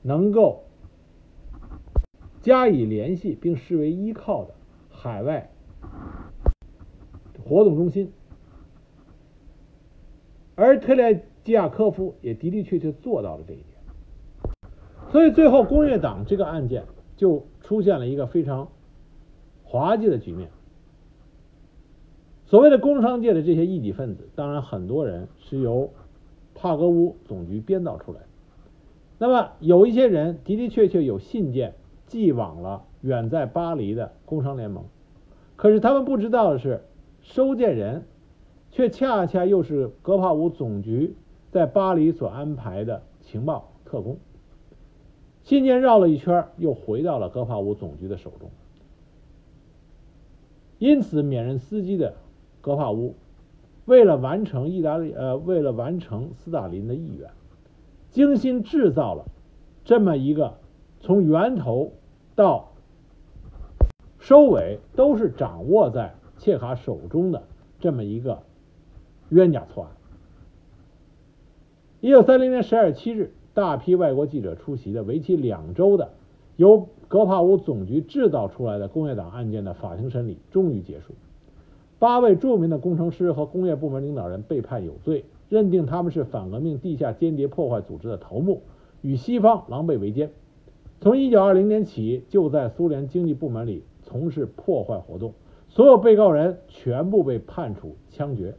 [0.00, 0.64] 能够
[2.40, 4.54] 加以联系并视为依靠的
[5.00, 5.48] 海外
[7.44, 8.12] 活动中心。
[10.56, 13.78] 而特列基亚科夫也的的确确做到了这一点。
[15.12, 16.84] 所以最后工业党这个案件
[17.16, 18.68] 就出现了一个非常
[19.62, 20.50] 滑稽的局面。
[22.44, 25.92] 所谓的工商界的这些异己分子，当然很多人是由
[26.56, 28.22] 帕格乌总局编造出来。
[29.18, 31.74] 那么有一些人的的确确有信件
[32.06, 34.84] 寄往了远在巴黎的工商联盟，
[35.56, 36.82] 可是他们不知道的是，
[37.20, 38.04] 收件人
[38.70, 41.14] 却恰恰又是格帕乌总局
[41.50, 44.18] 在巴黎所安排的情报特工。
[45.42, 48.50] 信件绕了一圈，又回到了格帕乌总局的手中。
[50.78, 52.14] 因此，缅任斯基的。
[52.60, 53.14] 格帕乌
[53.86, 57.30] 为了完成意大利呃，为了完成斯大林的意愿，
[58.10, 59.24] 精心制造了
[59.84, 60.58] 这么一个
[61.00, 61.92] 从源头
[62.34, 62.72] 到
[64.28, 67.44] 收尾都是掌握在切卡手中的
[67.80, 68.42] 这么一个
[69.30, 69.92] 冤假错案。
[72.02, 76.10] 一九三零年十二月七日，大批外国记者出席的为期两周的
[76.56, 81.14] 由格帕乌总局制造出来的工业党案件的法庭审理终于结束。
[81.98, 88.60] 八位著名的工程师和工业部门领导人被判有罪，认定他们是反革命地下间谍破坏组织的头目，
[89.00, 90.30] 与西方狼狈为奸。
[91.00, 95.34] 从1920年起，就在苏联经济部门里从事破坏活动。
[95.68, 98.56] 所有被告人全部被判处枪决。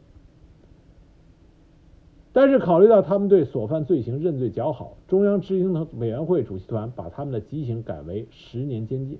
[2.32, 9.18] 但是，考虑到他们对所犯罪行认罪较好，中央执行委员会主席团把他们的极刑改为十年监禁。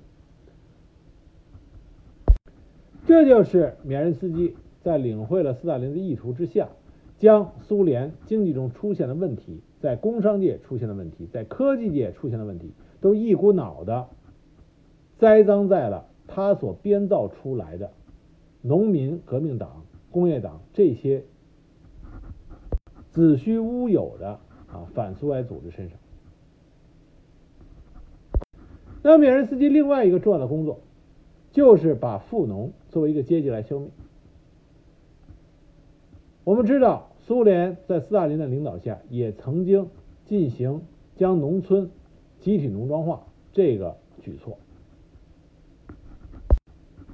[3.05, 6.69] 这就是缅任斯基在领会了斯大林的意图之下，
[7.17, 12.71] 将苏联经济中出现的问题，在工商界出现的问题，在科技界出现的问题，
[13.01, 14.07] 都一股脑的
[15.17, 17.91] 栽赃在了他所编造出来的
[18.61, 21.23] 农民革命党、工业党这些
[23.11, 25.99] 子虚乌有的啊反苏维埃组织身上。
[29.03, 30.79] 那么，缅任斯基另外一个重要的工作。
[31.53, 33.89] 就是把富农作为一个阶级来消灭。
[36.45, 39.89] 我们知道，苏联在斯大林的领导下，也曾经
[40.25, 40.83] 进行
[41.17, 41.91] 将农村
[42.39, 44.57] 集体农庄化这个举措。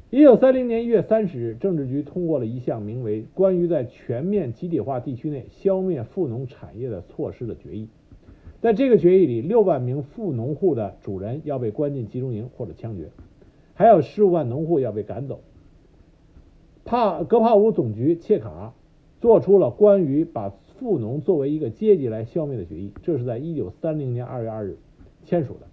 [0.10, 7.90] 一九三零年一月三十日，政治局通过了一项名为《关于在全面集体化地区内消灭富农产业的措施》的决议。
[8.62, 13.10] 在这个决议里，六万名富农户的主人要被关进集中营或者枪决。
[13.74, 15.42] 还有十五万农户要被赶走。
[16.86, 18.74] 帕格帕乌总局切卡
[19.20, 24.78] 做出了关于把富农作为一个阶级来消灭的决议，这是在一九三零年二月二日
[25.26, 25.67] 签署的。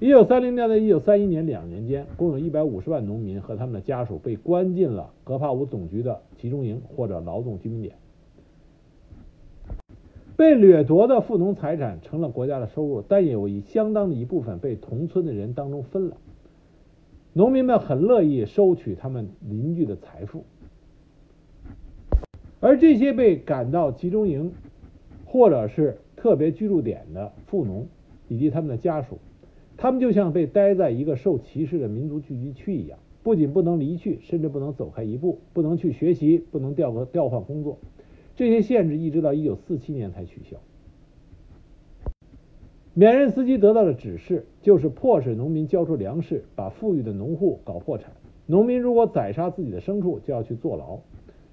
[0.00, 7.94] 一九三零年到一九三一年两年间，共有一百五十万农民和他们的家属被关进了格帕乌总局的集中营或者劳动居民点。
[10.36, 16.16] 被掠夺的富农财产成了国家的收入，但有一相当的一部分被同村的人当中分了。
[17.32, 20.44] 农民们很乐意收取他们邻居的财富，
[22.58, 24.52] 而这些被赶到集中营
[25.24, 27.86] 或者是特别居住点的富农
[28.26, 29.18] 以及他们的家属，
[29.76, 37.78] 他们就像被待在一个受歧视的民族聚集区一样，不仅不能离去，甚至不能走开一步，不能去学习，不能调个调换工作。
[38.36, 40.56] 这些限制一直到一九四七年才取消。
[42.94, 48.12] 缅任司机得到的指示就是迫使农民交出粮食，把富裕的农户搞破产。
[48.46, 51.00] 农民如果宰杀自己的牲畜，就要去坐牢。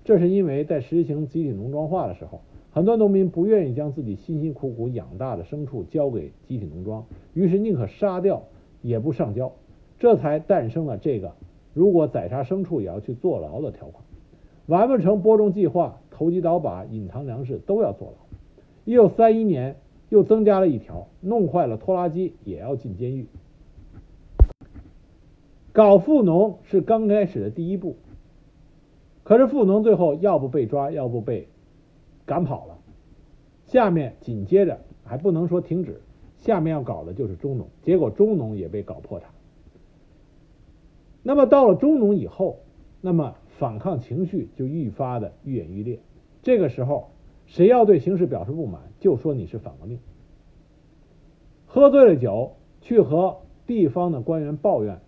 [0.04, 2.42] 这是因为在实行集体农庄化的时候，
[2.72, 8.44] 很多农民不愿意将自己辛辛苦苦养大的牲畜交给集体农庄，于是宁可杀掉
[8.82, 9.52] 也不上交。
[10.00, 11.34] 这才诞生了这个
[11.74, 14.04] 如果宰杀牲畜也要去坐牢的条款。
[14.68, 15.98] 完不成播种计划。
[16.12, 18.14] 投机倒把、隐藏粮食都要坐牢。
[18.86, 19.78] 一九三一年
[20.10, 23.26] 又增加了一条，弄坏了拖拉机也要进监狱。
[25.74, 27.96] 搞富农是刚开始的第一步，
[29.24, 31.48] 可是富农最后要不被抓，要不被
[32.32, 32.78] 赶跑了。
[33.66, 36.00] 下面紧接着还不能说停止，
[36.38, 39.32] 下面要搞的就是中农，结果中农也被搞破产。
[41.24, 42.60] 那么到了中农以后，
[43.02, 46.00] 那么反抗情绪就愈发的愈演愈烈。
[46.42, 47.10] 这个时候，
[47.48, 50.00] 谁要对形势表示不满，就说你是反革命。
[51.66, 55.02] 喝醉了酒去和地方的官员抱怨、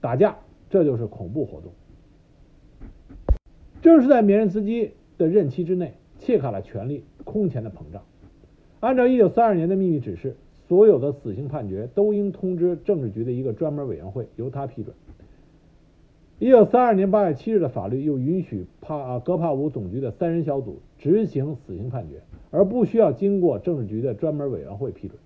[0.00, 0.36] 打架，
[0.70, 1.72] 这就是恐怖活动。
[3.82, 5.94] 正是在缅任斯基的任期之内，
[6.24, 8.02] 切卡的权力空前的膨胀。
[8.80, 14.96] 按照1932年的秘密指示，所有的死刑判决都应通知政治局的一个专门委员会，由他批准。
[16.38, 25.18] 一九三二年八月七日的法律又允许帕格帕武总局的三人小组执行死刑判决，而不需要经过政治局的专门委员会批准。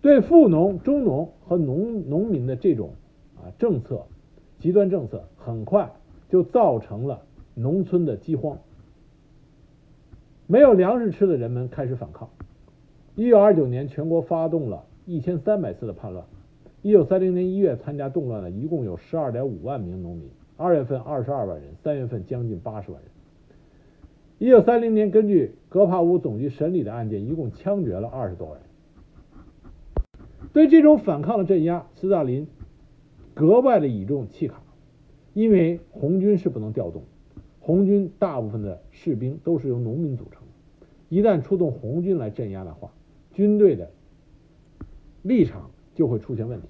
[0.00, 2.90] 对富农、中农和农农民的这种
[3.36, 4.06] 啊政策，
[4.58, 5.92] 极端政策，很快
[6.28, 7.22] 就造成了
[7.54, 8.58] 农村的饥荒。
[10.46, 12.28] 没有粮食吃的人们开始反抗。
[13.14, 16.26] 一九二九年，全国发动了一千三百次的叛乱。
[16.82, 20.28] 一九三零年一月，参加动乱的一共有十二点五万名农民。
[20.56, 23.10] 二月份二十二万人，三月份将近八十万人。
[24.38, 28.68] 一九三零年，根据格帕乌总局审理的案件，一共枪决了二十多万人。
[30.52, 32.46] 对这种反抗的镇压，斯大林
[33.32, 34.60] 格外的倚重契卡，
[35.32, 37.02] 因为红军是不能调动，
[37.64, 40.42] 红军大部分的士兵都是由农民组成，
[41.08, 42.92] 一旦出动红军来镇压的话，
[43.32, 43.90] 军队的
[45.22, 45.70] 立场。
[45.96, 46.66] 就会出现问题。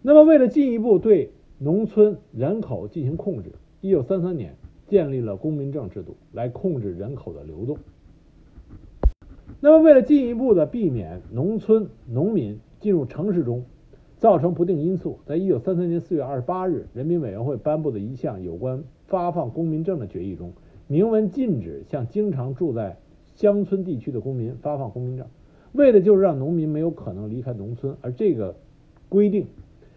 [0.00, 3.52] 那么，为了进一步对农村人口进行控制，
[3.82, 7.76] 一九三三年建立了公民证制度来控制人口的流动。
[9.60, 13.66] 那么，为了进一步的避免农村农民进入城市中
[14.18, 20.52] 造成不定因素，在一九三三年四月二十八日，人民委员会颁布的一项有关发放公民证的决议中，
[20.86, 22.96] 明文禁止向经常住在
[23.34, 25.26] 乡村地区的公民发放公民证。
[25.72, 28.56] 为的就是让农民没有可能离开农村，而这个
[29.10, 29.46] 规定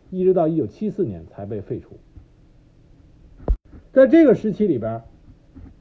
[0.09, 1.95] 一直到一九七四年才被废除。
[3.93, 5.01] 在这个时期里边，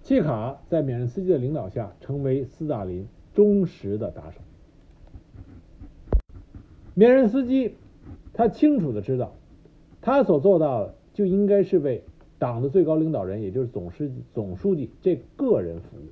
[0.02, 4.38] 契卡在缅任斯基的领导下成为斯大林忠实的打手。
[6.94, 7.74] 缅任斯基
[8.38, 9.32] 他清楚的知道，
[10.00, 12.04] 他所做到的就应该是为
[12.38, 16.02] 党的最高领导人，也就是总书记、总书记这个人服务。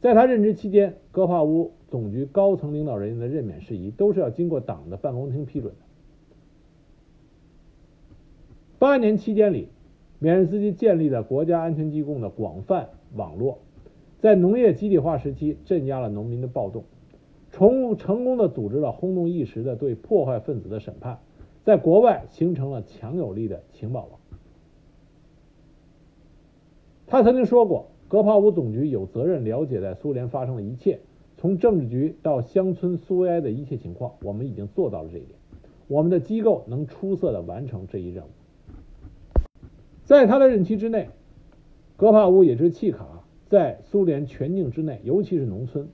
[0.00, 5.78] 在他任职期间，格帕乌总局高层领导人员的任免事宜都是要经过党的办公厅批准的。
[8.80, 9.68] 八年期间里，
[10.18, 13.60] 缅任斯基建立了国家安全机构的广泛网络，
[14.18, 16.82] 在农业集体化时期镇压了农民的暴动，
[17.58, 21.18] 成成功的组织了轰动一时的对破坏分子的审判，
[21.64, 24.20] 在国外形成了强有力的情报网。
[27.08, 27.88] 他曾经说过。
[28.06, 31.00] 格帕乌总局有责任了解在苏联发生的一切，
[31.36, 34.12] 从政治局到乡村苏维埃的一切情况。
[34.22, 35.38] 我们已经做到了这一点，
[35.88, 38.28] 我们的机构能出色的完成这一任务。
[40.04, 41.10] 在他的任期之内，
[41.98, 45.86] 格帕乌也就是契卡在苏联全境之内，尤其是农村，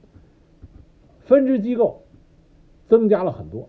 [1.24, 2.02] 分支机构
[2.86, 3.68] 增加了很多。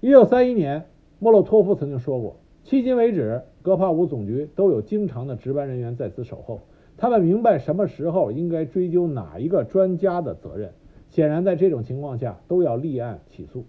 [0.00, 0.86] 一九三一年，
[1.18, 2.36] 莫洛托夫曾经说过。
[2.64, 6.60] 迄今为止，格帕乌总局都有经常的值班人员在此守候。
[6.96, 10.72] 他们明白什么时候应该追究哪一个专家的责任。
[11.10, 13.64] 显然，在这种情况下，都要立案起诉。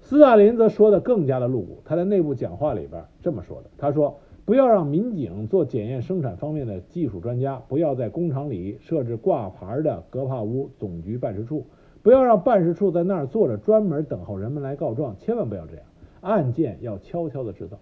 [0.00, 1.82] 斯大林则说的更加的露骨。
[1.84, 11.66] 他在内部讲话里边这么说的：“他说，不要让民警做检验生产方面的技术专家，不要在工厂里设置挂牌的格帕乌总局办事处，
[12.02, 15.84] 不要让办事处在那儿坐着专门等候人们来告状，千万不要这样。”
[16.22, 17.78] 案件要悄悄的制造，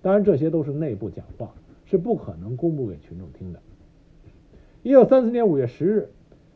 [0.00, 1.52] 当然这些都是内部讲话，
[1.84, 3.60] 是不可能公布给群众听的。
[4.82, 6.08] 一九三四年五月十日，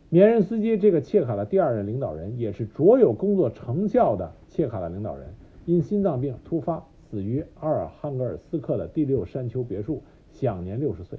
[0.09, 5.35] 缅任斯基这个切卡的第二任领导人，也是卓有工作成效的切卡的领导人，
[5.67, 10.01] 因心脏病突发死于阿尔汉格尔斯克的第六山丘别墅，
[10.31, 11.19] 享年六十岁。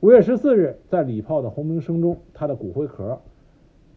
[0.00, 3.20] 五月十四日，在礼炮的轰鸣声中，他的骨灰盒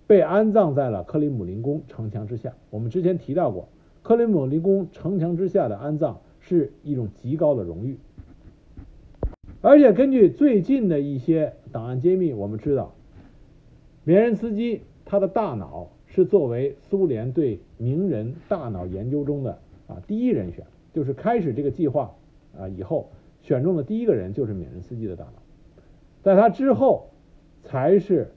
[0.06, 2.54] 被安葬在了克里姆林宫城墙之下。
[2.70, 3.68] 我们之前提到过。
[4.04, 7.98] 克里姆林宫城墙之下的安葬是一种极高的荣誉，
[9.62, 12.94] 而且根据最近的一些档案揭秘，我们知道，
[14.04, 19.58] 缅人斯基他的大脑是作为苏联对名人大脑研究中的
[19.88, 20.64] 啊第一人选，
[20.96, 22.16] 就是开始这个计划
[22.58, 23.10] 啊以后
[23.42, 25.34] 选中的第一个人就是缅人斯基的大脑，
[26.24, 27.10] 在他之后
[27.64, 28.32] 才是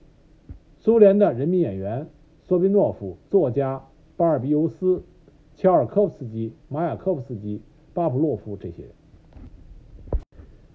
[0.76, 2.08] 苏联的人民演员
[2.42, 3.84] 索宾诺夫、作家
[4.16, 5.04] 巴尔比尤斯。
[5.60, 7.60] 乔尔科夫斯基、马雅科夫斯基、
[7.92, 8.92] 巴甫洛夫这些人，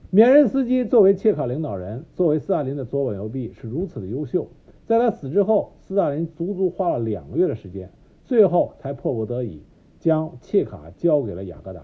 [0.09, 4.49] 缅人斯基作为切卡领导人，作为斯大林的左膀右臂，是如此的优秀。
[4.85, 7.89] 在他死之后，斯大林足足花了两个月的时间，
[8.25, 9.61] 最后才迫不得已
[10.03, 11.81] 将切卡交给了雅各达。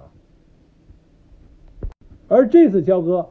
[2.27, 3.29] 而这次交割，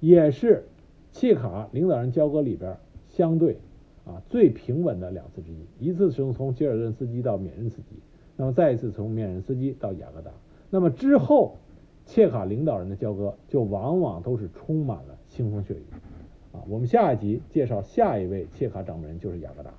[0.00, 0.68] 也是
[1.12, 2.76] 切卡领导人交割里边
[3.08, 3.56] 相对
[4.04, 5.66] 啊最平稳的两次之一。
[5.78, 7.96] 一次是从吉尔任斯基到缅任斯基。
[8.36, 10.30] 那么再一次从缅任斯基到雅各达，
[10.68, 11.56] 那么之后
[12.04, 15.84] 切卡领导人的交割就往往都是充满了腥风血雨
[16.52, 16.60] 啊！
[16.68, 19.72] 我们下一集介绍下一位切卡掌门人就是雅各达。